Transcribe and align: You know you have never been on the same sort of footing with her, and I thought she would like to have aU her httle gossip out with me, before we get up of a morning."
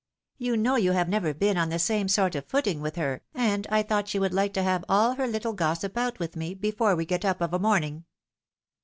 You 0.39 0.57
know 0.57 0.77
you 0.77 0.93
have 0.93 1.07
never 1.07 1.31
been 1.31 1.57
on 1.57 1.69
the 1.69 1.77
same 1.77 2.07
sort 2.07 2.33
of 2.33 2.47
footing 2.47 2.81
with 2.81 2.95
her, 2.95 3.21
and 3.35 3.67
I 3.69 3.83
thought 3.83 4.07
she 4.07 4.17
would 4.17 4.33
like 4.33 4.51
to 4.53 4.63
have 4.63 4.83
aU 4.89 5.13
her 5.13 5.27
httle 5.27 5.55
gossip 5.55 5.95
out 5.95 6.17
with 6.17 6.35
me, 6.35 6.55
before 6.55 6.95
we 6.95 7.05
get 7.05 7.23
up 7.23 7.39
of 7.39 7.53
a 7.53 7.59
morning." 7.59 8.05